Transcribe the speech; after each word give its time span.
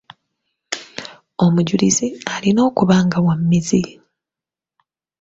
Omujulizi 1.45 2.07
alina 2.33 2.61
okuba 2.69 2.95
nga 3.05 3.19
wa 3.25 3.35
mmizi. 3.39 3.83